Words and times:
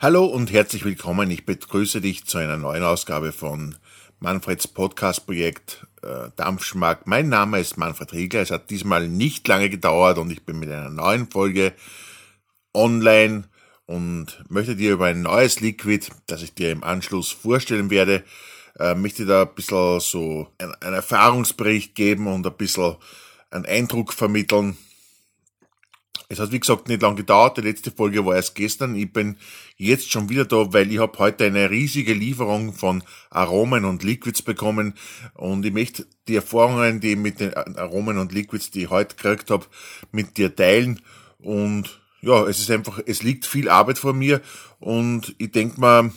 Hallo 0.00 0.26
und 0.26 0.52
herzlich 0.52 0.84
willkommen. 0.84 1.28
Ich 1.28 1.44
begrüße 1.44 2.00
dich 2.00 2.24
zu 2.24 2.38
einer 2.38 2.56
neuen 2.56 2.84
Ausgabe 2.84 3.32
von 3.32 3.74
Manfreds 4.20 4.68
Podcast-Projekt 4.68 5.88
äh, 6.04 6.30
Dampfschmack. 6.36 7.08
Mein 7.08 7.28
Name 7.28 7.58
ist 7.58 7.76
Manfred 7.76 8.12
Riegler. 8.12 8.42
Es 8.42 8.52
hat 8.52 8.70
diesmal 8.70 9.08
nicht 9.08 9.48
lange 9.48 9.68
gedauert 9.68 10.18
und 10.18 10.30
ich 10.30 10.46
bin 10.46 10.60
mit 10.60 10.70
einer 10.70 10.88
neuen 10.88 11.28
Folge 11.28 11.72
online 12.72 13.48
und 13.86 14.44
möchte 14.48 14.76
dir 14.76 14.92
über 14.92 15.06
ein 15.06 15.22
neues 15.22 15.58
Liquid, 15.58 16.06
das 16.28 16.44
ich 16.44 16.54
dir 16.54 16.70
im 16.70 16.84
Anschluss 16.84 17.32
vorstellen 17.32 17.90
werde, 17.90 18.22
äh, 18.78 18.94
möchte 18.94 19.26
da 19.26 19.42
ein 19.42 19.54
bisschen 19.56 19.98
so 19.98 20.46
einen 20.58 20.94
Erfahrungsbericht 20.94 21.96
geben 21.96 22.28
und 22.28 22.46
ein 22.46 22.56
bisschen 22.56 22.94
einen 23.50 23.66
Eindruck 23.66 24.12
vermitteln 24.12 24.76
es 26.28 26.38
hat 26.40 26.52
wie 26.52 26.60
gesagt 26.60 26.88
nicht 26.88 27.02
lange 27.02 27.16
gedauert. 27.16 27.56
Die 27.56 27.62
letzte 27.62 27.90
Folge 27.90 28.24
war 28.24 28.36
erst 28.36 28.54
gestern. 28.54 28.94
Ich 28.96 29.12
bin 29.12 29.36
jetzt 29.76 30.10
schon 30.10 30.28
wieder 30.28 30.44
da, 30.44 30.72
weil 30.72 30.90
ich 30.92 30.98
habe 30.98 31.18
heute 31.18 31.44
eine 31.44 31.70
riesige 31.70 32.14
Lieferung 32.14 32.72
von 32.72 33.02
Aromen 33.30 33.84
und 33.84 34.02
Liquids 34.02 34.42
bekommen 34.42 34.94
und 35.34 35.64
ich 35.64 35.72
möchte 35.72 36.06
die 36.26 36.36
Erfahrungen, 36.36 37.00
die 37.00 37.12
ich 37.12 37.16
mit 37.16 37.40
den 37.40 37.54
Aromen 37.54 38.18
und 38.18 38.32
Liquids, 38.32 38.70
die 38.70 38.84
ich 38.84 38.90
heute 38.90 39.16
gekriegt 39.16 39.50
habe, 39.50 39.66
mit 40.12 40.36
dir 40.36 40.54
teilen 40.54 41.00
und 41.38 42.00
ja, 42.20 42.46
es 42.46 42.58
ist 42.58 42.70
einfach, 42.70 43.00
es 43.06 43.22
liegt 43.22 43.46
viel 43.46 43.68
Arbeit 43.68 43.98
vor 43.98 44.12
mir 44.12 44.40
und 44.80 45.34
ich 45.38 45.52
denke 45.52 45.80
mal, 45.80 46.10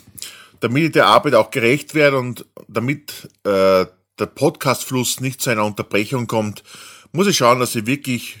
damit 0.60 0.84
ich 0.84 0.92
der 0.92 1.06
Arbeit 1.06 1.34
auch 1.34 1.50
gerecht 1.50 1.94
werde 1.94 2.18
und 2.18 2.46
damit 2.68 3.28
äh, 3.44 3.86
der 4.18 4.26
Podcastfluss 4.26 5.20
nicht 5.20 5.40
zu 5.40 5.50
einer 5.50 5.64
Unterbrechung 5.64 6.26
kommt, 6.26 6.62
muss 7.12 7.26
ich 7.26 7.36
schauen, 7.36 7.60
dass 7.60 7.74
ich 7.74 7.86
wirklich 7.86 8.38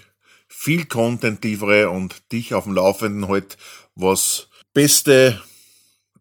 viel 0.54 0.84
Content 0.84 1.42
liefere 1.42 1.90
und 1.90 2.30
dich 2.30 2.54
auf 2.54 2.64
dem 2.64 2.74
Laufenden 2.74 3.28
halt, 3.28 3.56
was 3.94 4.48
beste 4.74 5.40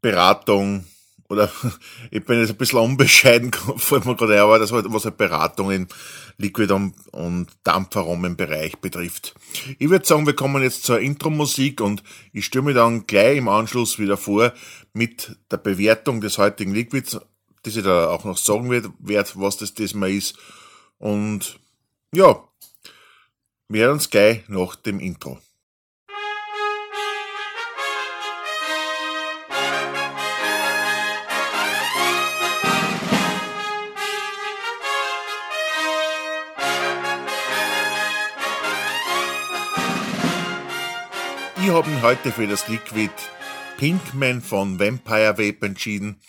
Beratung 0.02 0.86
oder 1.30 1.52
ich 2.12 2.24
bin 2.26 2.40
jetzt 2.40 2.50
ein 2.50 2.58
bisschen 2.58 2.80
unbescheiden, 2.80 3.52
fällt 3.78 4.06
mir 4.06 4.16
gerade 4.16 4.34
ein, 4.34 4.40
aber 4.40 4.58
das 4.58 4.72
halt, 4.72 4.86
was 4.90 5.06
halt 5.06 5.18
Beratung 5.18 5.72
in 5.72 5.88
Liquid- 6.38 6.72
und, 6.72 7.48
Dampfaromenbereich 7.64 8.78
betrifft. 8.78 9.36
Ich 9.78 9.90
würde 9.90 10.06
sagen, 10.06 10.26
wir 10.26 10.34
kommen 10.34 10.64
jetzt 10.64 10.84
zur 10.84 11.00
Intro-Musik 11.00 11.82
und 11.82 12.02
ich 12.34 12.46
mir 12.64 12.74
dann 12.74 13.06
gleich 13.06 13.38
im 13.38 13.48
Anschluss 13.48 14.00
wieder 14.00 14.18
vor 14.18 14.54
mit 14.94 15.38
der 15.52 15.58
Bewertung 15.58 16.20
des 16.20 16.38
heutigen 16.38 16.74
Liquids, 16.74 17.20
dass 17.64 17.76
ich 17.76 17.84
da 17.84 18.10
auch 18.10 18.24
noch 18.24 18.38
sagen 18.38 18.72
werde, 18.72 19.30
was 19.36 19.58
das 19.58 19.74
diesmal 19.74 20.12
ist. 20.12 20.36
Und 20.98 21.60
ja, 22.14 22.44
hören 23.80 23.94
uns 23.94 24.10
gleich 24.10 24.50
nach 24.50 24.76
dem 24.76 25.00
Intro. 25.00 25.40
Ich 41.64 41.70
habe 41.70 41.90
mich 41.90 42.02
heute 42.02 42.32
für 42.32 42.48
das 42.48 42.68
Liquid 42.68 43.14
Pinkman 43.78 44.42
von 44.42 44.80
Vampire 44.80 45.38
Vape 45.38 45.66
entschieden. 45.66 46.20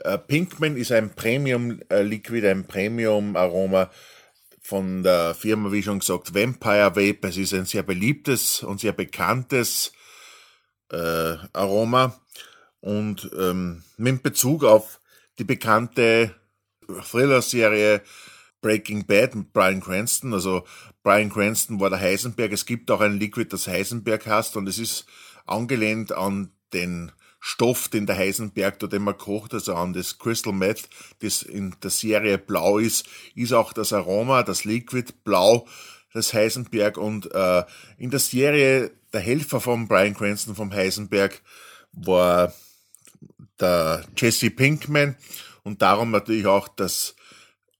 Äh, 0.00 0.18
Pinkman 0.18 0.76
ist 0.76 0.90
ein 0.90 1.14
Premium 1.14 1.80
äh, 1.88 2.02
Liquid, 2.02 2.44
ein 2.48 2.66
Premium 2.66 3.36
Aroma, 3.36 3.90
von 4.64 5.02
der 5.02 5.34
Firma, 5.34 5.70
wie 5.72 5.82
schon 5.82 5.98
gesagt, 5.98 6.34
Vampire 6.34 6.96
Vape. 6.96 7.28
Es 7.28 7.36
ist 7.36 7.52
ein 7.52 7.66
sehr 7.66 7.82
beliebtes 7.82 8.62
und 8.62 8.80
sehr 8.80 8.92
bekanntes 8.92 9.92
äh, 10.90 11.36
Aroma. 11.52 12.18
Und 12.80 13.30
ähm, 13.38 13.84
mit 13.98 14.22
Bezug 14.22 14.64
auf 14.64 15.00
die 15.38 15.44
bekannte 15.44 16.34
Thriller-Serie 16.86 18.02
Breaking 18.62 19.04
Bad 19.06 19.34
mit 19.34 19.52
Brian 19.52 19.82
Cranston. 19.82 20.32
Also 20.32 20.64
Brian 21.02 21.30
Cranston 21.30 21.78
war 21.78 21.90
der 21.90 22.00
Heisenberg. 22.00 22.50
Es 22.52 22.64
gibt 22.64 22.90
auch 22.90 23.02
ein 23.02 23.18
Liquid, 23.18 23.52
das 23.52 23.68
Heisenberg 23.68 24.26
heißt 24.26 24.56
und 24.56 24.66
es 24.66 24.78
ist 24.78 25.04
angelehnt 25.44 26.12
an 26.12 26.52
den 26.72 27.12
Stoff, 27.46 27.88
den 27.88 28.06
der 28.06 28.16
Heisenberg 28.16 28.78
dort 28.78 28.94
immer 28.94 29.12
kocht, 29.12 29.52
also 29.52 29.74
an 29.74 29.92
das 29.92 30.18
Crystal 30.18 30.54
Meth, 30.54 30.88
das 31.20 31.42
in 31.42 31.76
der 31.82 31.90
Serie 31.90 32.38
blau 32.38 32.78
ist, 32.78 33.06
ist 33.34 33.52
auch 33.52 33.74
das 33.74 33.92
Aroma, 33.92 34.42
das 34.42 34.64
Liquid 34.64 35.12
blau, 35.24 35.66
das 36.14 36.32
Heisenberg. 36.32 36.96
Und 36.96 37.30
äh, 37.34 37.64
in 37.98 38.10
der 38.10 38.20
Serie 38.20 38.92
der 39.12 39.20
Helfer 39.20 39.60
von 39.60 39.86
Brian 39.88 40.14
Cranston 40.14 40.54
vom 40.54 40.72
Heisenberg 40.72 41.42
war 41.92 42.54
der 43.60 44.06
Jesse 44.16 44.48
Pinkman. 44.48 45.14
Und 45.64 45.82
darum 45.82 46.12
natürlich 46.12 46.46
auch 46.46 46.68
das 46.68 47.14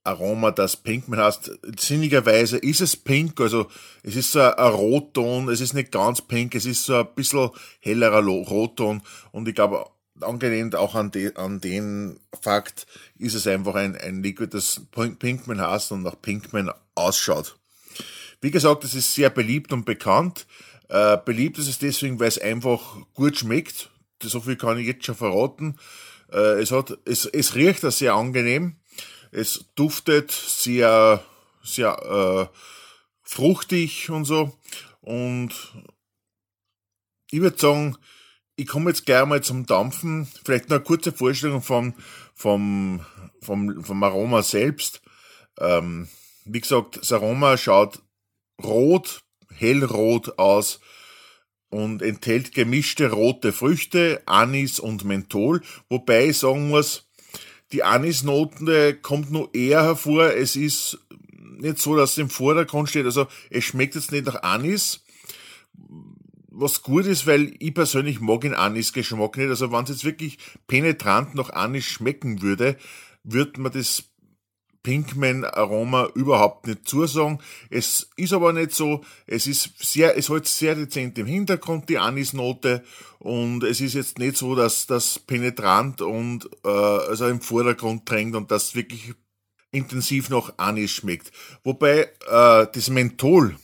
Aroma, 0.05 0.51
das 0.51 0.77
Pinkman 0.77 1.21
heißt. 1.21 1.51
Sinnigerweise 1.79 2.59
ist 2.59 2.81
es 2.83 2.95
pink, 2.97 3.41
also 3.41 3.67
es 4.03 4.17
ist 4.17 4.33
so 4.33 4.41
ein 4.41 4.73
Rotton, 4.73 5.49
es 5.49 5.61
ist 5.61 5.73
nicht 5.73 5.93
ganz 5.93 6.21
pink, 6.21 6.55
es 6.55 6.67
ist 6.67 6.85
so 6.85 6.97
ein 6.97 7.15
bisschen 7.15 7.51
hellerer 7.81 8.23
Rotton 8.23 9.03
und 9.33 9.49
ich 9.49 9.55
glaube, 9.55 9.87
angelehnt 10.21 10.77
auch 10.77 10.95
an, 10.95 11.11
de, 11.11 11.35
an 11.35 11.61
den 11.61 12.21
Fakt, 12.41 12.87
ist 13.19 13.35
es 13.35 13.47
einfach 13.47 13.75
ein, 13.75 13.97
ein 13.97 14.23
Liquid, 14.23 14.55
das 14.55 14.83
Pinkman 15.19 15.61
heißt 15.61 15.93
und 15.93 16.03
nach 16.03 16.21
Pinkman 16.21 16.71
ausschaut. 16.95 17.57
Wie 18.41 18.51
gesagt, 18.51 18.85
es 18.85 18.95
ist 18.95 19.15
sehr 19.15 19.31
beliebt 19.31 19.73
und 19.73 19.87
bekannt. 19.87 20.47
Äh, 20.89 21.17
beliebt 21.25 21.59
ist 21.59 21.69
es 21.69 21.79
deswegen, 21.79 22.21
weil 22.21 22.29
es 22.29 22.39
einfach 22.39 22.99
gut 23.15 23.39
schmeckt. 23.39 23.91
So 24.23 24.41
viel 24.41 24.57
kann 24.57 24.79
ich 24.79 24.87
jetzt 24.87 25.07
schon 25.07 25.15
verraten. 25.15 25.77
Äh, 26.31 26.61
es, 26.61 26.71
hat, 26.71 26.99
es, 27.05 27.27
es 27.27 27.55
riecht 27.55 27.81
sehr 27.81 28.15
angenehm. 28.15 28.77
Es 29.35 29.65
duftet 29.75 30.31
sehr, 30.31 31.25
sehr 31.63 32.51
äh, 32.53 32.57
fruchtig 33.23 34.09
und 34.11 34.27
so. 34.27 34.57
Und 35.01 35.51
ich 37.33 37.41
würde 37.41 37.59
sagen, 37.59 37.99
ich 38.55 38.69
komme 38.69 38.91
jetzt 38.91 39.07
gleich 39.07 39.27
mal 39.27 39.43
zum 39.43 39.67
Dampfen. 39.67 40.29
Vielleicht 40.45 40.69
noch 40.69 40.77
eine 40.77 40.85
kurze 40.85 41.11
Vorstellung 41.11 41.63
vom, 41.63 41.95
vom, 42.33 43.05
vom, 43.41 43.83
vom 43.83 44.03
Aroma 44.05 44.43
selbst. 44.45 45.03
Ähm, 45.59 46.09
wie 46.45 46.61
gesagt, 46.61 46.99
das 46.99 47.11
Aroma 47.11 47.57
schaut 47.57 48.03
rot, 48.63 49.25
hellrot 49.53 50.39
aus 50.39 50.79
und 51.71 52.03
enthält 52.03 52.55
gemischte 52.55 53.11
rote 53.11 53.53
Früchte, 53.53 54.23
Anis 54.27 54.79
und 54.79 55.05
Menthol, 55.05 55.61
wobei 55.89 56.29
ich 56.29 56.39
sagen 56.39 56.69
muss, 56.69 57.09
die 57.73 57.83
Anisnote 57.83 58.95
kommt 58.95 59.31
nur 59.31 59.55
eher 59.55 59.83
hervor. 59.83 60.33
Es 60.35 60.57
ist 60.57 60.99
nicht 61.59 61.79
so, 61.79 61.97
dass 61.97 62.13
es 62.13 62.19
im 62.19 62.31
Vordergrund 62.31 62.89
steht. 62.89 63.07
Also 63.07 63.27
es 63.51 63.65
schmeckt 63.65 63.95
jetzt 63.95 64.13
nicht 64.13 64.27
nach 64.27 64.43
Anis. 64.43 65.01
Was 66.57 66.83
gut 66.83 67.07
ist, 67.07 67.27
weil 67.27 67.55
ich 67.59 67.75
persönlich 67.75 68.21
mag 68.21 68.43
den 68.43 68.55
Anis-Geschmack 68.55 69.37
nicht. 69.37 69.49
Also 69.49 69.73
wenn 69.73 69.85
es 69.85 69.91
jetzt 69.91 70.05
wirklich 70.05 70.39
penetrant 70.69 71.35
nach 71.35 71.51
Anis 71.51 71.85
schmecken 71.85 72.43
würde, 72.43 72.77
würde 73.25 73.61
man 73.61 73.73
das 73.73 74.05
Pinkman-Aroma 74.85 76.11
überhaupt 76.15 76.69
nicht 76.69 76.87
zusagen. 76.87 77.41
Es 77.71 78.11
ist 78.17 78.33
aber 78.33 78.53
nicht 78.53 78.71
so, 78.73 79.03
es 79.27 79.49
ist 79.49 79.71
sehr, 79.79 80.17
es 80.17 80.31
hat 80.31 80.47
sehr 80.47 80.77
dezent 80.77 81.19
im 81.19 81.27
Hintergrund 81.27 81.89
die 81.89 81.99
Anisnote 81.99 82.85
und 83.19 83.65
es 83.65 83.81
ist 83.81 83.95
jetzt 83.95 84.19
nicht 84.21 84.37
so, 84.37 84.55
dass 84.55 84.87
das 84.87 85.19
penetrant 85.19 86.03
und 86.03 86.49
äh, 86.65 86.69
also 86.69 87.27
im 87.27 87.41
Vordergrund 87.41 88.09
drängt 88.09 88.37
und 88.37 88.53
das 88.53 88.77
wirklich 88.77 89.15
intensiv 89.73 90.29
nach 90.31 90.53
Anis 90.59 90.93
schmeckt. 90.93 91.33
Wobei 91.65 92.11
äh, 92.29 92.67
das 92.73 92.91
Menthol, 92.91 93.57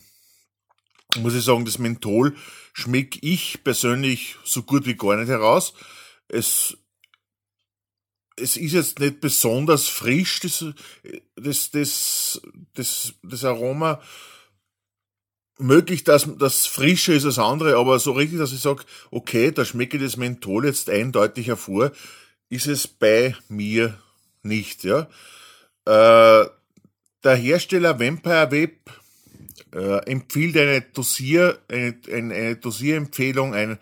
muss 1.19 1.35
ich 1.35 1.43
sagen, 1.43 1.65
das 1.65 1.77
Menthol 1.77 2.35
schmecke 2.73 3.19
ich 3.21 3.63
persönlich 3.63 4.37
so 4.43 4.63
gut 4.63 4.85
wie 4.85 4.95
gar 4.95 5.17
nicht 5.17 5.29
heraus. 5.29 5.73
Es 6.27 6.77
es 8.41 8.57
ist 8.57 8.73
jetzt 8.73 8.99
nicht 8.99 9.21
besonders 9.21 9.87
frisch, 9.87 10.39
das, 10.41 10.65
das, 11.35 11.71
das, 11.71 12.41
das, 12.73 13.13
das 13.23 13.43
Aroma. 13.45 14.01
Möglich, 15.57 16.03
dass 16.03 16.27
das 16.39 16.65
frischer 16.65 17.13
ist 17.13 17.25
als 17.25 17.37
andere, 17.37 17.77
aber 17.77 17.99
so 17.99 18.13
richtig, 18.13 18.39
dass 18.39 18.51
ich 18.51 18.61
sage, 18.61 18.83
okay, 19.11 19.51
da 19.51 19.63
schmecke 19.63 19.97
ich 19.97 20.03
das 20.03 20.17
Menthol 20.17 20.65
jetzt 20.65 20.89
eindeutig 20.89 21.47
hervor, 21.47 21.91
ist 22.49 22.65
es 22.65 22.87
bei 22.87 23.35
mir 23.47 23.97
nicht. 24.41 24.83
Ja. 24.83 25.07
Äh, 25.85 26.47
der 27.23 27.35
Hersteller 27.35 27.99
Vampire 27.99 28.49
Web 28.49 28.89
äh, 29.73 29.97
empfiehlt 30.09 30.57
eine 30.57 30.81
Dosier, 30.81 31.59
eine, 31.67 31.95
eine 32.11 32.55
Dosierempfehlung, 32.55 33.53
ein, 33.53 33.77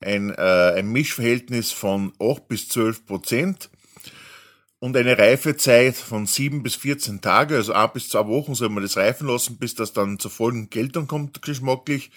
ein, 0.00 0.30
äh, 0.30 0.74
ein 0.76 0.88
Mischverhältnis 0.92 1.72
von 1.72 2.12
8 2.20 2.48
bis 2.48 2.68
12 2.68 3.06
Prozent 3.06 3.70
und 4.80 4.96
eine 4.96 5.16
Reifezeit 5.18 5.96
von 5.96 6.26
sieben 6.26 6.62
bis 6.62 6.74
14 6.74 7.20
Tage, 7.20 7.56
also 7.56 7.72
ein 7.72 7.90
bis 7.94 8.08
zwei 8.08 8.26
Wochen 8.26 8.54
soll 8.54 8.68
man 8.68 8.82
das 8.82 8.96
reifen 8.96 9.28
lassen, 9.28 9.56
bis 9.56 9.74
das 9.74 9.92
dann 9.92 10.18
zur 10.18 10.30
vollen 10.30 10.68
Geltung 10.70 11.06
kommt, 11.06 11.40
geschmacklich. 11.42 12.10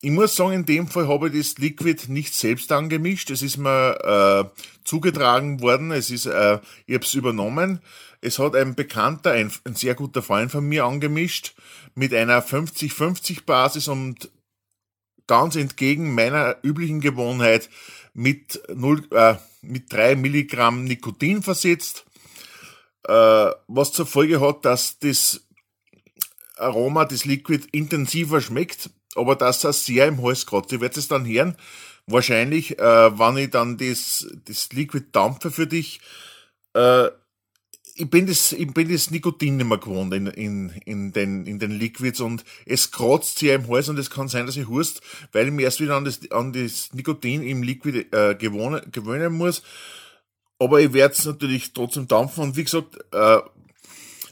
ich 0.00 0.10
muss 0.10 0.36
sagen, 0.36 0.52
in 0.52 0.66
dem 0.66 0.88
Fall 0.88 1.08
habe 1.08 1.28
ich 1.28 1.38
das 1.38 1.58
Liquid 1.58 2.08
nicht 2.08 2.34
selbst 2.34 2.70
angemischt. 2.72 3.30
Es 3.30 3.42
ist 3.42 3.56
mir 3.56 4.50
äh, 4.54 4.62
zugetragen 4.84 5.60
worden. 5.60 5.92
Es 5.92 6.10
ist, 6.10 6.26
äh, 6.26 6.58
ich 6.86 6.94
habe 6.94 7.04
es 7.04 7.14
übernommen. 7.14 7.80
Es 8.20 8.38
hat 8.38 8.54
ein 8.54 8.74
Bekannter, 8.74 9.32
ein, 9.32 9.52
ein 9.64 9.74
sehr 9.74 9.94
guter 9.94 10.22
Freund 10.22 10.52
von 10.52 10.64
mir 10.64 10.84
angemischt 10.84 11.54
mit 11.94 12.14
einer 12.14 12.42
50-50 12.42 13.44
Basis 13.44 13.88
und 13.88 14.30
ganz 15.26 15.56
entgegen 15.56 16.14
meiner 16.14 16.56
üblichen 16.62 17.00
Gewohnheit 17.00 17.68
mit 18.14 18.60
0, 18.72 19.08
äh, 19.12 19.36
mit 19.62 19.92
3 19.92 20.16
Milligramm 20.16 20.84
Nikotin 20.84 21.42
versetzt, 21.42 22.04
äh, 23.04 23.50
was 23.68 23.92
zur 23.92 24.06
Folge 24.06 24.40
hat, 24.40 24.64
dass 24.64 24.98
das 24.98 25.46
Aroma 26.56 27.04
des 27.04 27.24
Liquid 27.24 27.66
intensiver 27.72 28.40
schmeckt 28.40 28.90
aber 29.14 29.36
dass 29.36 29.64
er 29.64 29.72
sehr 29.72 30.06
im 30.06 30.22
Hals 30.22 30.46
kratzt. 30.46 30.72
Ich 30.72 30.80
werde 30.80 30.98
es 30.98 31.08
dann 31.08 31.26
hören. 31.26 31.56
Wahrscheinlich, 32.06 32.78
äh, 32.78 33.18
wenn 33.18 33.36
ich 33.36 33.50
dann 33.50 33.78
das, 33.78 34.26
das 34.44 34.72
Liquid 34.72 35.06
dampfe 35.12 35.50
für 35.50 35.66
dich, 35.66 36.00
äh, 36.74 37.08
ich 37.94 38.08
bin 38.08 38.26
das, 38.26 38.52
ich 38.52 38.72
bin 38.72 38.90
das 38.90 39.10
Nikotin 39.10 39.56
nicht 39.56 39.66
mehr 39.66 39.78
gewohnt 39.78 40.14
in, 40.14 40.26
in, 40.26 40.70
in, 40.84 41.12
den, 41.12 41.46
in 41.46 41.58
den 41.58 41.72
Liquids 41.72 42.20
und 42.20 42.44
es 42.64 42.90
kratzt 42.90 43.38
sehr 43.38 43.54
im 43.54 43.68
Hals 43.68 43.88
und 43.88 43.98
es 43.98 44.10
kann 44.10 44.28
sein, 44.28 44.46
dass 44.46 44.56
ich 44.56 44.68
hust, 44.68 45.02
weil 45.32 45.46
ich 45.46 45.52
mir 45.52 45.62
erst 45.62 45.80
wieder 45.80 45.96
an 45.96 46.04
das, 46.04 46.20
an 46.30 46.52
das 46.52 46.92
Nikotin 46.94 47.42
im 47.42 47.62
Liquid 47.62 48.06
äh, 48.12 48.34
gewohnen, 48.34 48.80
gewöhnen 48.90 49.32
muss. 49.32 49.62
Aber 50.58 50.80
ich 50.80 50.92
werde 50.92 51.14
es 51.14 51.24
natürlich 51.24 51.72
trotzdem 51.72 52.08
dampfen 52.08 52.44
und 52.44 52.56
wie 52.56 52.64
gesagt, 52.64 52.98
äh, 53.12 53.38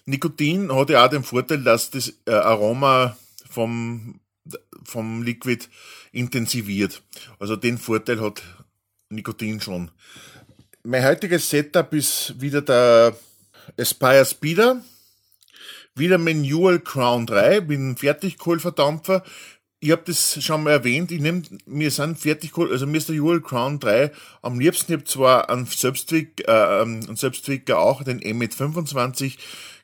Nikotin 0.06 0.74
hat 0.74 0.90
ja 0.90 1.04
auch 1.04 1.10
den 1.10 1.22
Vorteil, 1.22 1.62
dass 1.62 1.90
das 1.90 2.14
äh, 2.26 2.32
Aroma 2.32 3.16
vom 3.48 4.20
vom 4.84 5.22
Liquid 5.22 5.66
intensiviert. 6.12 7.02
Also 7.38 7.56
den 7.56 7.78
Vorteil 7.78 8.20
hat 8.20 8.42
Nikotin 9.10 9.60
schon. 9.60 9.90
Mein 10.82 11.04
heutiges 11.04 11.50
Setup 11.50 11.92
ist 11.92 12.40
wieder 12.40 12.62
der 12.62 13.14
Aspire 13.78 14.24
Speeder, 14.24 14.82
wieder 15.94 16.18
Newell 16.18 16.80
Crown 16.80 17.26
3 17.26 17.62
mit 17.62 17.78
einem 17.78 17.96
Fertigkohlverdampfer. 17.96 19.22
Ich 19.80 19.90
habe 19.90 20.02
das 20.06 20.42
schon 20.42 20.62
mal 20.64 20.72
erwähnt, 20.72 21.10
ich 21.10 21.20
nehme 21.20 21.42
mir 21.64 21.90
sind 21.90 22.18
Fertigkohl, 22.18 22.70
also 22.70 22.86
mir 22.86 22.98
ist 22.98 23.08
der 23.08 23.16
Newell 23.16 23.40
Crown 23.40 23.80
3 23.80 24.12
am 24.42 24.60
liebsten, 24.60 24.92
ich 24.92 24.98
habe 24.98 25.08
zwar 25.08 25.48
einen 25.48 25.66
Selbstwick, 25.66 26.46
äh, 26.46 26.52
einen 26.52 27.16
Selbstwicker 27.16 27.78
auch, 27.78 28.04
den 28.04 28.20
M25 28.20 29.38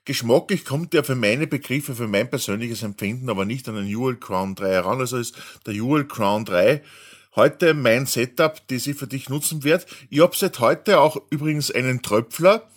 Geschmacklich 0.07 0.65
kommt 0.65 0.93
der 0.93 1.03
für 1.03 1.17
meine 1.17 1.49
Begriffe, 1.49 1.97
für 1.97 2.07
mein 2.07 2.31
persönliches 2.31 2.85
Empfinden, 2.85 3.29
aber 3.29 3.45
nicht 3.45 3.69
an 3.69 3.75
den 3.75 3.89
Jewel 3.89 4.15
Crown 4.15 4.55
3 4.55 4.69
heran. 4.69 5.01
Also 5.01 5.17
ist 5.17 5.35
der 5.67 5.75
Jewel 5.75 6.07
Crown 6.07 6.45
3 6.45 6.81
heute 7.35 7.75
mein 7.75 8.07
Setup, 8.07 8.57
das 8.69 8.87
ich 8.87 8.97
für 8.97 9.09
dich 9.09 9.29
nutzen 9.29 9.65
werde. 9.65 9.85
Ich 10.09 10.21
habe 10.21 10.37
seit 10.37 10.61
heute 10.61 11.01
auch 11.01 11.21
übrigens 11.31 11.73
einen 11.73 12.03
Tröpfler, 12.03 12.71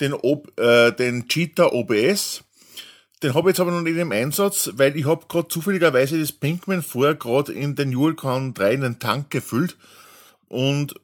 den, 0.00 0.12
Ob, 0.14 0.58
äh, 0.58 0.92
den 0.92 1.28
Cheetah 1.28 1.72
OBS. 1.72 2.44
Den 3.22 3.34
habe 3.34 3.48
ich 3.48 3.54
jetzt 3.56 3.60
aber 3.60 3.70
noch 3.70 3.80
nicht 3.80 3.96
im 3.96 4.12
Einsatz, 4.12 4.70
weil 4.74 4.96
ich 4.96 5.06
habe 5.06 5.26
gerade 5.26 5.48
zufälligerweise 5.48 6.20
das 6.20 6.32
Pinkman 6.32 6.82
vorher 6.82 7.14
gerade 7.14 7.52
in 7.52 7.74
den 7.74 7.92
Crown 8.14 8.52
3 8.52 8.74
in 8.74 8.80
den 8.82 8.98
Tank 8.98 9.30
gefüllt 9.30 9.76
und 10.48 10.94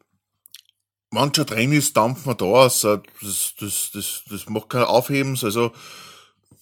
mancher 1.11 1.45
drin 1.45 1.73
ist, 1.73 1.97
dampft 1.97 2.27
man 2.27 2.37
da 2.37 2.45
aus. 2.45 2.81
Das, 2.83 3.55
das, 3.59 3.91
das, 3.93 4.23
das 4.29 4.49
macht 4.49 4.71
kein 4.71 4.85
Aufhebens, 4.85 5.45
also 5.45 5.73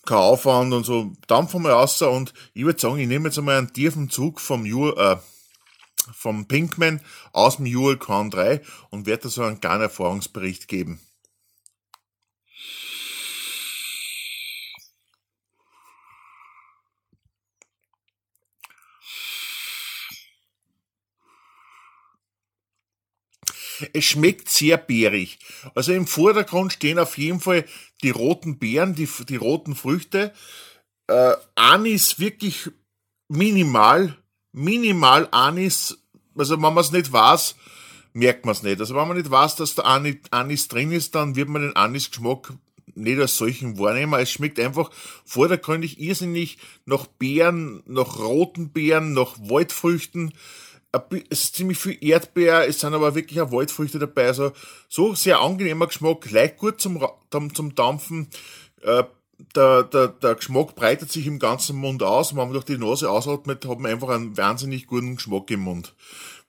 kein 0.07 0.19
Aufwand 0.19 0.73
und 0.73 0.85
so. 0.85 1.13
Dampfen 1.27 1.63
wir 1.63 1.77
aus 1.77 2.01
und 2.03 2.33
ich 2.55 2.65
würde 2.65 2.81
sagen, 2.81 2.99
ich 2.99 3.09
nehme 3.09 3.29
jetzt 3.29 3.39
einmal 3.39 3.59
einen 3.59 3.73
tiefen 3.73 4.11
Zug 4.11 4.41
vom, 4.41 4.67
Ju, 4.67 4.91
äh, 4.91 5.17
vom 6.13 6.47
Pinkman 6.47 7.01
aus 7.33 7.57
dem 7.57 7.99
Crown 7.99 8.31
3 8.31 8.61
und 8.91 9.07
werde 9.07 9.25
da 9.25 9.29
so 9.29 9.43
einen 9.43 9.61
kleinen 9.61 9.83
Erfahrungsbericht 9.83 10.69
geben. 10.69 11.01
Es 23.93 24.05
schmeckt 24.05 24.49
sehr 24.49 24.77
beerig. 24.77 25.39
Also 25.75 25.93
im 25.93 26.07
Vordergrund 26.07 26.73
stehen 26.73 26.99
auf 26.99 27.19
jeden 27.19 27.41
Fall 27.41 27.65
die 28.03 28.11
roten 28.11 28.59
Beeren, 28.59 28.95
die, 28.95 29.09
die 29.29 29.37
roten 29.37 29.75
Früchte. 29.75 30.33
Äh, 31.07 31.35
Anis 31.55 32.19
wirklich 32.19 32.71
minimal, 33.29 34.17
minimal 34.53 35.29
Anis. 35.31 35.99
Also 36.37 36.55
wenn 36.55 36.75
man 36.75 36.79
es 36.79 36.93
nicht 36.93 37.13
weiß, 37.13 37.57
merkt 38.13 38.45
man 38.45 38.53
es 38.53 38.63
nicht. 38.63 38.81
Also 38.81 38.95
wenn 38.95 39.09
man 39.09 39.17
nicht 39.17 39.31
weiß, 39.31 39.57
dass 39.57 39.75
der 39.75 39.87
Anis 39.87 40.69
drin 40.69 40.93
ist, 40.93 41.15
dann 41.15 41.37
wird 41.37 41.49
man 41.49 41.63
den 41.63 41.77
Anis-Geschmack 41.77 42.53
nicht 42.95 43.21
als 43.21 43.37
solchen 43.37 43.79
wahrnehmen. 43.79 44.21
Es 44.21 44.31
schmeckt 44.31 44.59
einfach 44.59 44.91
vordergründig 45.25 46.01
irrsinnig 46.01 46.59
nach 46.85 47.07
Beeren, 47.07 47.83
nach 47.87 48.19
roten 48.19 48.73
Beeren, 48.73 49.13
nach 49.13 49.37
Waldfrüchten 49.39 50.33
es 51.31 51.45
ist 51.45 51.57
ziemlich 51.57 51.79
viel 51.79 51.97
Erdbeer, 52.01 52.67
es 52.67 52.81
sind 52.81 52.95
aber 52.95 53.15
wirklich 53.15 53.41
auch 53.41 53.53
Waldfrüchte 53.53 53.99
dabei, 53.99 54.27
also 54.27 54.53
so 54.89 55.15
sehr 55.15 55.41
angenehmer 55.41 55.87
Geschmack, 55.87 56.31
leicht 56.31 56.59
gut 56.59 56.81
zum, 56.81 57.01
zum 57.55 57.75
Dampfen. 57.75 58.29
Äh, 58.83 59.05
der, 59.55 59.85
der, 59.85 60.09
der 60.09 60.35
Geschmack 60.35 60.75
breitet 60.75 61.11
sich 61.11 61.27
im 61.27 61.39
ganzen 61.39 61.77
Mund 61.77 62.03
aus. 62.03 62.33
Wenn 62.33 62.39
man 62.39 62.53
durch 62.53 62.65
die 62.65 62.79
Nase 62.79 63.11
ausatmet, 63.11 63.67
hat 63.67 63.79
man 63.79 63.91
einfach 63.91 64.11
einen 64.11 64.37
wahnsinnig 64.37 64.87
guten 64.87 65.17
Geschmack 65.17 65.51
im 65.51 65.61
Mund. 65.61 65.95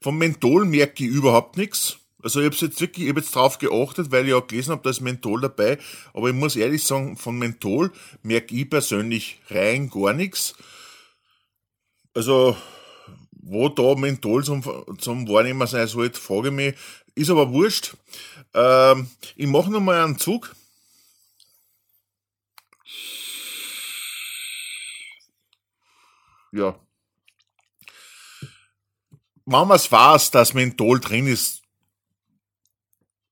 Vom 0.02 0.18
Menthol 0.18 0.66
merke 0.66 1.06
ich 1.06 1.10
überhaupt 1.10 1.58
nichts. 1.58 1.98
Also 2.24 2.40
ich 2.40 2.46
habe 2.46 2.56
jetzt 2.56 2.82
wirklich, 2.82 3.08
ich 3.08 3.16
jetzt 3.16 3.36
drauf 3.36 3.58
geachtet, 3.58 4.12
weil 4.12 4.28
ich 4.28 4.34
auch 4.34 4.46
gelesen 4.46 4.72
habe, 4.72 4.84
da 4.84 4.90
ist 4.90 5.02
Menthol 5.02 5.42
dabei. 5.42 5.78
Aber 6.14 6.30
ich 6.30 6.36
muss 6.36 6.56
ehrlich 6.56 6.84
sagen, 6.84 7.18
von 7.18 7.38
Menthol 7.38 7.92
merke 8.22 8.56
ich 8.56 8.70
persönlich 8.70 9.42
rein 9.50 9.90
gar 9.90 10.14
nichts. 10.14 10.56
Also 12.14 12.56
wo 13.42 13.70
da 13.70 13.96
Menthol 13.96 14.44
zum, 14.44 14.64
zum 14.98 15.28
Wahrnehmen 15.28 15.68
sein 15.68 15.88
sollte, 15.88 16.20
frage 16.20 16.50
ich 16.50 16.54
mich. 16.54 16.76
Ist 17.16 17.30
aber 17.30 17.52
wurscht. 17.52 17.96
Ähm, 18.54 19.10
ich 19.36 19.48
mache 19.48 19.72
nochmal 19.72 20.04
einen 20.04 20.18
Zug. 20.18 20.56
Ja. 26.52 26.80
Wenn 29.46 29.68
man 29.68 29.72
es 29.72 29.92
weiß, 29.92 30.32
dass 30.32 30.54
Menthol 30.54 31.00
drin 31.00 31.28
ist, 31.28 31.62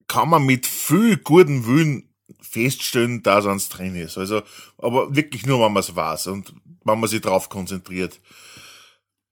kann 0.08 0.30
man 0.30 0.44
mit 0.44 0.66
viel 0.66 1.18
guten 1.18 1.66
Willen 1.68 2.10
feststellen, 2.42 3.22
dass 3.22 3.46
es 3.46 3.70
drin 3.70 3.96
ist. 3.96 4.18
Also, 4.18 4.42
aber 4.78 5.16
wirklich 5.16 5.46
nur, 5.46 5.64
wenn 5.64 5.74
man 5.74 5.82
es 5.82 5.96
weiß 5.96 6.28
und 6.28 6.54
wenn 6.84 7.00
man 7.00 7.10
sich 7.10 7.22
darauf 7.22 7.50
konzentriert. 7.50 8.20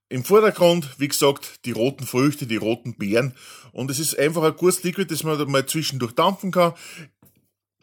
Im 0.10 0.24
Vordergrund, 0.24 0.96
wie 1.00 1.10
gesagt, 1.10 1.66
die 1.66 1.72
roten 1.72 2.06
Früchte, 2.06 2.48
die 2.48 2.56
roten 2.56 2.96
Beeren. 2.96 3.34
Und 3.74 3.92
es 3.92 4.00
ist 4.00 4.18
einfach 4.18 4.44
ein 4.44 4.56
gutes 4.56 4.84
Liquid, 4.84 5.12
das 5.12 5.24
man 5.24 5.52
mal 5.52 5.66
zwischendurch 5.66 6.14
dampfen 6.14 6.52
kann. 6.52 6.74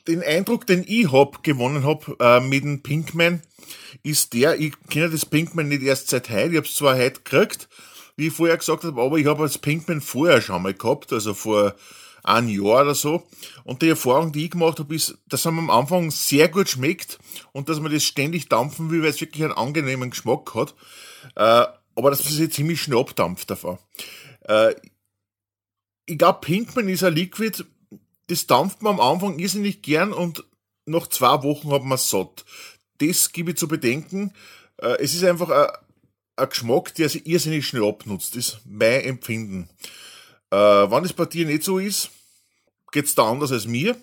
Den 0.09 0.23
Eindruck, 0.23 0.66
den 0.66 0.85
ich 0.87 1.12
hab, 1.12 1.43
gewonnen 1.43 1.85
hab 1.85 2.21
äh, 2.21 2.40
mit 2.40 2.64
dem 2.64 2.83
Pinkman, 2.83 3.43
ist 4.02 4.33
der, 4.33 4.59
ich 4.59 4.73
kenne 4.88 5.11
das 5.11 5.26
Pinkman 5.26 5.69
nicht 5.69 5.83
erst 5.83 6.09
seit 6.09 6.31
heute, 6.31 6.50
ich 6.50 6.57
habe 6.57 6.66
es 6.66 6.75
zwar 6.75 6.97
heute 6.97 7.21
gekriegt, 7.23 7.69
wie 8.16 8.28
ich 8.28 8.33
vorher 8.33 8.57
gesagt 8.57 8.85
habe, 8.85 9.00
aber 9.00 9.19
ich 9.19 9.26
habe 9.26 9.43
das 9.43 9.59
Pinkman 9.59 10.00
vorher 10.00 10.40
schon 10.40 10.62
mal 10.62 10.75
gehabt, 10.75 11.12
also 11.12 11.35
vor 11.35 11.75
ein 12.23 12.49
Jahr 12.49 12.83
oder 12.83 12.95
so. 12.95 13.23
Und 13.64 13.83
die 13.83 13.88
Erfahrung, 13.90 14.33
die 14.33 14.47
ich 14.47 14.50
gemacht 14.50 14.78
habe, 14.78 14.95
ist, 14.95 15.19
dass 15.28 15.45
man 15.45 15.59
am 15.59 15.71
Anfang 15.71 16.11
sehr 16.11 16.49
gut 16.49 16.71
schmeckt 16.71 17.19
und 17.52 17.69
dass 17.69 17.81
man 17.81 17.93
das 17.93 18.04
ständig 18.04 18.49
dampfen 18.49 18.90
will, 18.90 19.02
weil 19.02 19.11
es 19.11 19.21
wirklich 19.21 19.45
einen 19.45 19.52
angenehmen 19.52 20.11
Geschmack 20.11 20.54
hat. 20.54 20.75
Äh, 21.37 21.66
aber 21.95 22.11
dass 22.11 22.25
man 22.25 22.33
sich 22.33 22.53
ziemlich 22.53 22.81
schnell 22.81 22.99
abdampft 22.99 23.51
davon. 23.51 23.79
Äh, 24.43 24.75
ich 26.07 26.19
glaube, 26.19 26.41
Pinkman 26.41 26.89
ist 26.89 27.05
ein 27.05 27.15
Liquid, 27.15 27.65
das 28.29 28.47
dampft 28.47 28.83
man 28.83 28.95
am 28.95 29.01
Anfang 29.01 29.39
irrsinnig 29.39 29.83
gern 29.83 30.13
und 30.13 30.45
nach 30.87 31.07
zwei 31.09 31.43
Wochen 31.43 31.71
hat 31.71 31.83
man 31.83 31.97
es 31.97 32.09
satt. 32.11 32.45
Das 32.99 33.33
gebe 33.33 33.51
ich 33.51 33.57
zu 33.57 33.69
bedenken. 33.69 34.33
Äh, 34.79 34.97
es 35.01 35.15
ist 35.15 35.25
einfach 35.25 35.51
ein, 35.51 35.71
ein, 36.37 36.49
Geschmack, 36.49 36.95
der 36.95 37.09
sich 37.09 37.27
irrsinnig 37.27 37.67
schnell 37.67 37.85
abnutzt. 37.85 38.37
Das 38.37 38.49
ist 38.49 38.61
mein 38.65 39.03
Empfinden. 39.03 39.69
Äh, 40.51 40.57
wenn 40.57 41.05
es 41.05 41.13
bei 41.13 41.27
dir 41.27 41.47
nicht 41.47 41.65
so 41.65 41.79
ist, 41.79 42.11
geht 42.93 43.07
es 43.07 43.15
da 43.15 43.31
anders 43.31 43.53
als 43.53 43.67
mir. 43.67 43.97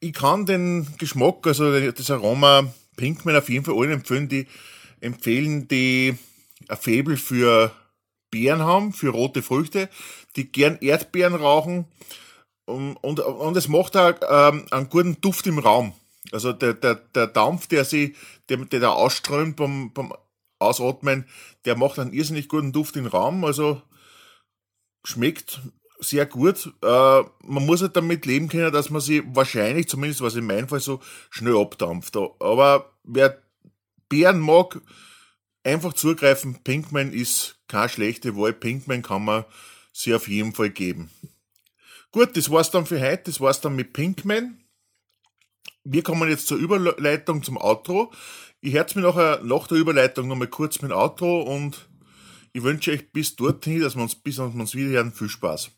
Ich 0.00 0.12
kann 0.12 0.46
den 0.46 0.86
Geschmack, 0.98 1.46
also 1.46 1.90
das 1.90 2.10
Aroma 2.10 2.72
Pinkman 2.96 3.36
auf 3.36 3.48
jeden 3.48 3.64
Fall 3.64 3.74
allen 3.76 3.92
empfehlen, 3.92 4.28
die 4.28 4.46
empfehlen, 5.00 5.68
die 5.68 6.16
ein 6.68 6.76
Faible 6.76 7.16
für 7.16 7.72
Beeren 8.30 8.62
haben, 8.62 8.92
für 8.92 9.10
rote 9.10 9.42
Früchte, 9.42 9.88
die 10.36 10.50
gern 10.50 10.78
Erdbeeren 10.80 11.34
rauchen 11.34 11.86
und, 12.66 12.96
und, 12.96 13.20
und 13.20 13.56
es 13.56 13.68
macht 13.68 13.96
auch 13.96 14.14
ähm, 14.28 14.66
einen 14.70 14.88
guten 14.88 15.20
Duft 15.20 15.46
im 15.46 15.58
Raum. 15.58 15.92
Also 16.32 16.52
der, 16.52 16.74
der, 16.74 16.94
der 16.94 17.26
Dampf, 17.26 17.66
der 17.66 17.84
sie, 17.84 18.14
der, 18.48 18.58
der 18.58 18.80
da 18.80 18.90
ausströmt 18.90 19.56
beim, 19.56 19.92
beim 19.92 20.12
ausatmen, 20.58 21.26
der 21.64 21.76
macht 21.76 21.98
einen 21.98 22.12
irrsinnig 22.12 22.48
guten 22.48 22.72
Duft 22.72 22.96
im 22.96 23.06
Raum, 23.06 23.44
also 23.44 23.82
schmeckt 25.04 25.60
sehr 25.98 26.26
gut. 26.26 26.72
Äh, 26.82 27.22
man 27.42 27.66
muss 27.66 27.82
halt 27.82 27.96
damit 27.96 28.26
leben 28.26 28.48
können, 28.48 28.72
dass 28.72 28.90
man 28.90 29.00
sie 29.00 29.22
wahrscheinlich, 29.34 29.88
zumindest 29.88 30.20
was 30.20 30.34
in 30.34 30.46
meinem 30.46 30.68
Fall 30.68 30.80
so, 30.80 31.00
schnell 31.30 31.56
abdampft. 31.56 32.16
Aber 32.16 32.92
wer 33.04 33.42
Beeren 34.08 34.40
mag, 34.40 34.80
einfach 35.64 35.92
zugreifen. 35.92 36.62
Pinkman 36.62 37.12
ist 37.12 37.60
keine 37.68 37.88
schlechte 37.88 38.36
Wahl. 38.36 38.52
Pinkman 38.52 39.02
kann 39.02 39.24
man 39.24 39.44
sie 39.92 40.14
auf 40.14 40.28
jeden 40.28 40.54
Fall 40.54 40.70
geben. 40.70 41.10
Gut, 42.12 42.36
das 42.36 42.50
war's 42.50 42.70
dann 42.70 42.86
für 42.86 43.00
heute. 43.00 43.24
Das 43.26 43.40
war's 43.40 43.60
dann 43.60 43.76
mit 43.76 43.92
Pinkman. 43.92 44.64
Wir 45.84 46.02
kommen 46.02 46.28
jetzt 46.28 46.46
zur 46.46 46.58
Überleitung 46.58 47.42
zum 47.42 47.56
Outro. 47.56 48.12
Ich 48.60 48.74
höre 48.74 48.86
mir 48.94 49.02
nachher 49.02 49.40
nach 49.42 49.66
der 49.68 49.78
Überleitung 49.78 50.28
nochmal 50.28 50.48
kurz 50.48 50.82
mit 50.82 50.90
dem 50.90 50.96
Outro 50.96 51.42
und 51.42 51.88
ich 52.52 52.62
wünsche 52.62 52.90
euch 52.90 53.12
bis 53.12 53.36
dorthin, 53.36 53.80
dass 53.80 53.96
wir 53.96 54.02
uns 54.02 54.14
bis 54.14 54.38
wir 54.38 54.44
uns 54.44 54.74
wieder 54.74 54.90
hören, 54.90 55.12
viel 55.12 55.28
Spaß. 55.28 55.70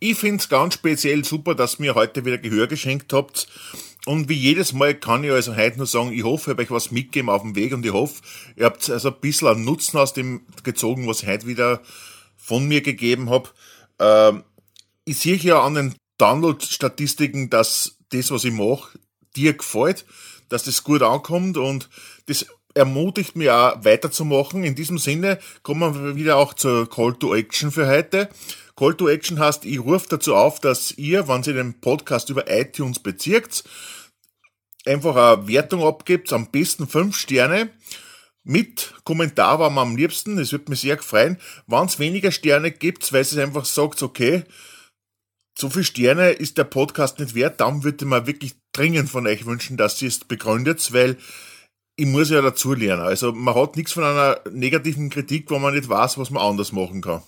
Ich 0.00 0.18
finde 0.18 0.42
es 0.42 0.48
ganz 0.48 0.74
speziell 0.74 1.24
super, 1.24 1.54
dass 1.54 1.78
mir 1.78 1.94
heute 1.94 2.24
wieder 2.24 2.38
Gehör 2.38 2.66
geschenkt 2.66 3.12
habt. 3.12 3.48
Und 4.06 4.28
wie 4.28 4.34
jedes 4.34 4.72
Mal 4.72 4.94
kann 4.94 5.24
ich 5.24 5.30
also 5.30 5.56
heute 5.56 5.78
nur 5.78 5.86
sagen, 5.86 6.12
ich 6.12 6.24
hoffe, 6.24 6.50
ich 6.50 6.54
habe 6.54 6.62
euch 6.62 6.70
was 6.70 6.90
mitgegeben 6.90 7.30
auf 7.30 7.42
dem 7.42 7.56
Weg 7.56 7.72
und 7.72 7.86
ich 7.86 7.92
hoffe, 7.92 8.20
ihr 8.54 8.66
habt 8.66 8.90
also 8.90 9.08
ein 9.08 9.20
bisschen 9.20 9.48
einen 9.48 9.64
Nutzen 9.64 9.96
aus 9.96 10.12
dem 10.12 10.42
gezogen, 10.62 11.06
was 11.06 11.22
ich 11.22 11.28
heute 11.28 11.46
wieder 11.46 11.80
von 12.36 12.66
mir 12.68 12.82
gegeben 12.82 13.30
habe. 13.30 13.48
Ähm, 13.98 14.44
ich 15.06 15.18
sehe 15.18 15.36
ja 15.36 15.62
an 15.62 15.74
den 15.74 15.94
Download-Statistiken, 16.18 17.48
dass 17.48 17.96
das, 18.10 18.30
was 18.30 18.44
ich 18.44 18.52
mache, 18.52 18.98
dir 19.36 19.54
gefällt, 19.54 20.04
dass 20.50 20.64
das 20.64 20.84
gut 20.84 21.02
ankommt 21.02 21.56
und 21.56 21.88
das 22.26 22.46
ermutigt 22.74 23.36
mich 23.36 23.50
auch 23.50 23.84
weiterzumachen. 23.84 24.64
In 24.64 24.74
diesem 24.74 24.98
Sinne 24.98 25.38
kommen 25.62 25.94
wir 25.94 26.16
wieder 26.16 26.36
auch 26.36 26.54
zur 26.54 26.90
Call 26.90 27.14
to 27.14 27.34
Action 27.34 27.70
für 27.70 27.86
heute. 27.86 28.28
Call 28.76 28.94
to 28.94 29.08
Action 29.08 29.38
heißt, 29.38 29.64
ich 29.64 29.78
rufe 29.78 30.08
dazu 30.08 30.34
auf, 30.34 30.60
dass 30.60 30.92
ihr, 30.92 31.28
wenn 31.28 31.42
ihr 31.42 31.54
den 31.54 31.80
Podcast 31.80 32.30
über 32.30 32.50
iTunes 32.50 32.98
bezirkt, 32.98 33.64
einfach 34.84 35.16
eine 35.16 35.46
Wertung 35.48 35.84
abgibt, 35.84 36.32
am 36.32 36.50
besten 36.50 36.88
fünf 36.88 37.16
Sterne. 37.16 37.70
Mit 38.42 38.94
Kommentar 39.04 39.58
war 39.58 39.70
man 39.70 39.88
am 39.88 39.96
liebsten, 39.96 40.36
das 40.36 40.52
würde 40.52 40.70
mich 40.70 40.80
sehr 40.80 40.98
freuen. 40.98 41.38
Wenn 41.66 41.86
es 41.86 41.98
weniger 41.98 42.30
Sterne 42.30 42.70
gibt, 42.70 43.12
weil 43.12 43.22
es 43.22 43.36
einfach 43.38 43.64
sagt, 43.64 44.02
okay, 44.02 44.44
so 45.56 45.70
viele 45.70 45.84
Sterne 45.84 46.30
ist 46.30 46.58
der 46.58 46.64
Podcast 46.64 47.20
nicht 47.20 47.34
wert, 47.34 47.60
dann 47.60 47.84
würde 47.84 48.04
ich 48.04 48.10
mir 48.10 48.26
wirklich 48.26 48.54
dringend 48.72 49.08
von 49.08 49.26
euch 49.26 49.46
wünschen, 49.46 49.76
dass 49.76 50.02
ihr 50.02 50.08
es 50.08 50.18
begründet, 50.18 50.92
weil 50.92 51.16
ich 51.96 52.06
muss 52.06 52.30
ja 52.30 52.42
dazu 52.42 52.74
lernen. 52.74 53.02
Also 53.02 53.32
man 53.32 53.54
hat 53.54 53.76
nichts 53.76 53.92
von 53.92 54.02
einer 54.02 54.40
negativen 54.50 55.10
Kritik, 55.10 55.50
wo 55.50 55.58
man 55.58 55.74
nicht 55.74 55.88
weiß, 55.88 56.18
was 56.18 56.30
man 56.30 56.42
anders 56.42 56.72
machen 56.72 57.00
kann. 57.00 57.22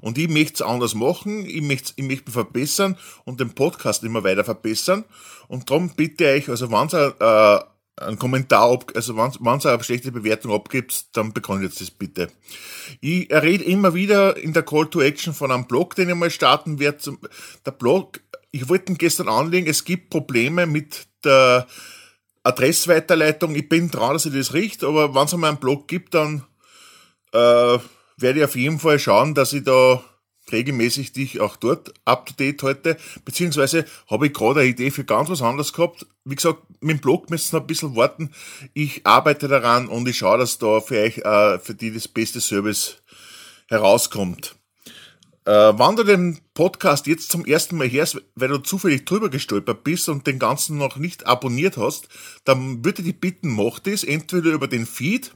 Und 0.00 0.18
ich 0.18 0.28
möchte 0.28 0.54
es 0.54 0.62
anders 0.62 0.94
machen, 0.94 1.46
ich 1.46 1.62
möchte, 1.62 1.92
ich 1.96 2.04
möchte 2.04 2.24
mich 2.26 2.34
verbessern 2.34 2.96
und 3.24 3.40
den 3.40 3.54
Podcast 3.54 4.04
immer 4.04 4.24
weiter 4.24 4.44
verbessern. 4.44 5.04
Und 5.48 5.70
darum 5.70 5.90
bitte 5.94 6.34
ich 6.34 6.48
also 6.48 6.70
wenn 6.70 6.88
ihr 6.92 7.14
äh, 7.20 8.04
einen 8.04 8.18
Kommentar 8.18 8.72
ab, 8.72 8.92
also 8.94 9.16
wenn 9.16 9.60
ihr 9.60 9.72
eine 9.72 9.82
schlechte 9.82 10.12
Bewertung 10.12 10.52
abgibt, 10.52 11.16
dann 11.16 11.32
begründet 11.32 11.80
das 11.80 11.90
bitte. 11.90 12.28
Ich 13.00 13.30
rede 13.30 13.64
immer 13.64 13.94
wieder 13.94 14.36
in 14.36 14.52
der 14.52 14.62
Call 14.62 14.86
to 14.86 15.00
Action 15.00 15.32
von 15.32 15.50
einem 15.50 15.66
Blog, 15.66 15.94
den 15.94 16.10
ich 16.10 16.14
mal 16.14 16.30
starten 16.30 16.78
werde. 16.78 17.16
Der 17.64 17.70
Blog, 17.70 18.20
ich 18.50 18.68
wollte 18.68 18.92
ihn 18.92 18.98
gestern 18.98 19.28
anlegen, 19.28 19.66
es 19.66 19.84
gibt 19.84 20.10
Probleme 20.10 20.66
mit 20.66 21.06
der 21.24 21.66
Adressweiterleitung. 22.42 23.54
Ich 23.54 23.68
bin 23.68 23.90
dran, 23.90 24.12
dass 24.12 24.26
ich 24.26 24.34
das 24.34 24.52
richte, 24.52 24.86
aber 24.86 25.14
wenn 25.14 25.24
es 25.24 25.34
einmal 25.34 25.50
einen 25.50 25.58
Blog 25.58 25.88
gibt, 25.88 26.14
dann 26.14 26.44
äh, 27.32 27.78
werde 28.16 28.40
ich 28.40 28.44
auf 28.44 28.56
jeden 28.56 28.78
Fall 28.78 28.98
schauen, 28.98 29.34
dass 29.34 29.52
ich 29.52 29.64
da 29.64 30.02
regelmäßig 30.52 31.12
dich 31.12 31.40
auch 31.40 31.56
dort 31.56 31.92
up 32.04 32.26
to 32.26 32.34
date 32.34 32.62
halte, 32.62 32.96
beziehungsweise 33.24 33.84
habe 34.08 34.28
ich 34.28 34.32
gerade 34.32 34.60
eine 34.60 34.68
Idee 34.68 34.90
für 34.90 35.04
ganz 35.04 35.28
was 35.28 35.42
anderes 35.42 35.72
gehabt. 35.72 36.06
Wie 36.24 36.34
gesagt, 36.34 36.62
mit 36.80 36.98
dem 36.98 37.00
Blog 37.00 37.30
müssen 37.30 37.56
noch 37.56 37.62
ein 37.62 37.66
bisschen 37.66 37.96
warten. 37.96 38.30
Ich 38.74 39.06
arbeite 39.06 39.48
daran 39.48 39.88
und 39.88 40.08
ich 40.08 40.18
schaue, 40.18 40.38
dass 40.38 40.58
da 40.58 40.80
für 40.80 41.00
euch, 41.00 41.18
äh, 41.18 41.58
für 41.58 41.74
die 41.74 41.92
das 41.92 42.08
beste 42.08 42.40
Service 42.40 43.02
herauskommt. 43.68 44.56
Äh, 45.44 45.78
wenn 45.78 45.96
du 45.96 46.02
den 46.02 46.40
Podcast 46.54 47.06
jetzt 47.06 47.30
zum 47.30 47.44
ersten 47.44 47.76
Mal 47.76 47.90
hörst, 47.90 48.20
weil 48.34 48.48
du 48.48 48.58
zufällig 48.58 49.04
drüber 49.04 49.28
gestolpert 49.28 49.84
bist 49.84 50.08
und 50.08 50.26
den 50.26 50.38
ganzen 50.38 50.76
noch 50.76 50.96
nicht 50.96 51.26
abonniert 51.26 51.76
hast, 51.76 52.08
dann 52.44 52.84
würde 52.84 53.02
ich 53.02 53.08
dich 53.08 53.20
bitten, 53.20 53.50
mach 53.50 53.78
das 53.78 54.02
entweder 54.02 54.50
über 54.50 54.66
den 54.66 54.86
Feed 54.86 55.32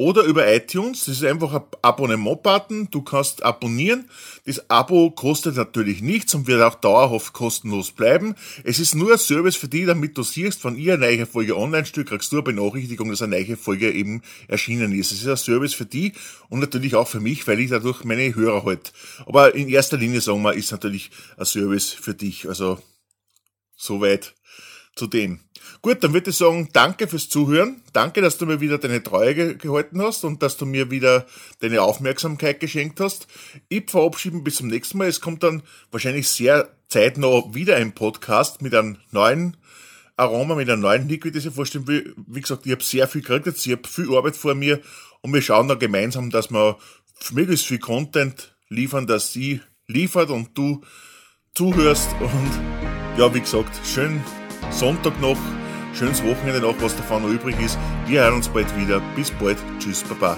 oder 0.00 0.22
über 0.22 0.50
iTunes. 0.50 1.04
Das 1.04 1.16
ist 1.16 1.24
einfach 1.24 1.52
ein 1.52 1.62
Abonnement-Button. 1.82 2.88
Du 2.90 3.02
kannst 3.02 3.42
abonnieren. 3.42 4.08
Das 4.46 4.70
Abo 4.70 5.10
kostet 5.10 5.56
natürlich 5.56 6.00
nichts 6.00 6.34
und 6.34 6.46
wird 6.46 6.62
auch 6.62 6.76
dauerhaft 6.76 7.34
kostenlos 7.34 7.90
bleiben. 7.90 8.34
Es 8.64 8.78
ist 8.78 8.94
nur 8.94 9.12
ein 9.12 9.18
Service 9.18 9.56
für 9.56 9.68
dich, 9.68 9.84
damit 9.84 10.16
du 10.16 10.22
siehst, 10.22 10.64
wenn 10.64 10.78
ihr 10.78 10.94
eine 10.94 11.04
neue 11.04 11.26
Folge 11.26 11.54
online 11.54 11.84
stückt, 11.84 12.08
kriegst 12.08 12.32
du 12.32 12.36
eine 12.36 12.44
Benachrichtigung, 12.44 13.10
dass 13.10 13.20
eine 13.20 13.38
neue 13.38 13.58
Folge 13.58 13.92
eben 13.92 14.22
erschienen 14.48 14.98
ist. 14.98 15.12
Es 15.12 15.20
ist 15.20 15.28
ein 15.28 15.36
Service 15.36 15.74
für 15.74 15.84
dich 15.84 16.14
und 16.48 16.60
natürlich 16.60 16.94
auch 16.94 17.06
für 17.06 17.20
mich, 17.20 17.46
weil 17.46 17.60
ich 17.60 17.68
dadurch 17.68 18.02
meine 18.02 18.34
Hörer 18.34 18.64
halt. 18.64 18.94
Aber 19.26 19.54
in 19.54 19.68
erster 19.68 19.98
Linie 19.98 20.22
sagen 20.22 20.40
wir, 20.40 20.54
ist 20.54 20.72
natürlich 20.72 21.10
ein 21.36 21.44
Service 21.44 21.90
für 21.90 22.14
dich. 22.14 22.48
Also, 22.48 22.78
soweit 23.76 24.34
zu 25.00 25.06
dem. 25.06 25.40
Gut, 25.80 26.04
dann 26.04 26.12
würde 26.12 26.28
ich 26.28 26.36
sagen, 26.36 26.68
danke 26.74 27.08
fürs 27.08 27.30
Zuhören. 27.30 27.80
Danke, 27.94 28.20
dass 28.20 28.36
du 28.36 28.44
mir 28.44 28.60
wieder 28.60 28.76
deine 28.76 29.02
Treue 29.02 29.34
ge 29.34 29.54
gehalten 29.54 30.02
hast 30.02 30.24
und 30.24 30.42
dass 30.42 30.58
du 30.58 30.66
mir 30.66 30.90
wieder 30.90 31.26
deine 31.60 31.80
Aufmerksamkeit 31.80 32.60
geschenkt 32.60 33.00
hast. 33.00 33.26
Ich 33.70 33.90
verabschiede 33.90 34.36
mich 34.36 34.44
bis 34.44 34.56
zum 34.56 34.68
nächsten 34.68 34.98
Mal. 34.98 35.08
Es 35.08 35.22
kommt 35.22 35.42
dann 35.42 35.62
wahrscheinlich 35.90 36.28
sehr 36.28 36.68
zeitnah 36.88 37.54
wieder 37.54 37.76
ein 37.76 37.94
Podcast 37.94 38.60
mit 38.60 38.74
einem 38.74 38.98
neuen 39.10 39.56
Aroma, 40.16 40.54
mit 40.54 40.68
einem 40.68 40.82
neuen 40.82 41.08
Liquid, 41.08 41.34
das 41.34 41.46
ich 41.46 41.54
vorstellen 41.54 41.86
will. 41.86 42.14
Wie 42.26 42.42
gesagt, 42.42 42.66
ich 42.66 42.72
habe 42.72 42.84
sehr 42.84 43.08
viel 43.08 43.22
gekriegt, 43.22 43.46
ich 43.46 43.72
habe 43.72 43.88
viel 43.88 44.14
Arbeit 44.14 44.36
vor 44.36 44.54
mir 44.54 44.80
und 45.22 45.32
wir 45.32 45.40
schauen 45.40 45.68
da 45.68 45.76
gemeinsam, 45.76 46.28
dass 46.28 46.50
wir 46.50 46.76
möglichst 47.32 47.66
viel 47.66 47.78
Content 47.78 48.54
liefern, 48.68 49.06
dass 49.06 49.32
sie 49.32 49.62
liefert 49.86 50.28
und 50.28 50.56
du 50.58 50.82
zuhörst 51.54 52.10
und 52.20 53.18
ja, 53.18 53.32
wie 53.34 53.40
gesagt, 53.40 53.74
schön 53.86 54.20
Sonntag 54.70 55.20
noch 55.20 55.38
Schönes 55.92 56.22
Wochenende 56.24 56.60
noch, 56.60 56.74
was 56.80 56.96
davon 56.96 57.22
noch 57.22 57.30
übrig 57.30 57.56
ist. 57.60 57.78
Wir 58.06 58.22
hören 58.22 58.34
uns 58.34 58.48
bald 58.48 58.74
wieder. 58.76 59.00
Bis 59.16 59.30
bald. 59.30 59.58
Tschüss, 59.78 60.04
Baba. 60.04 60.36